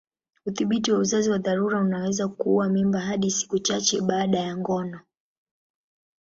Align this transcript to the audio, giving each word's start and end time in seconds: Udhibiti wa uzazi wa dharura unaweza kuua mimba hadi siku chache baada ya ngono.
Udhibiti 0.45 0.91
wa 0.91 0.99
uzazi 0.99 1.29
wa 1.29 1.37
dharura 1.39 1.79
unaweza 1.79 2.27
kuua 2.27 2.69
mimba 2.69 2.99
hadi 2.99 3.31
siku 3.31 3.59
chache 3.59 4.01
baada 4.01 4.39
ya 4.39 4.57
ngono. 4.57 4.99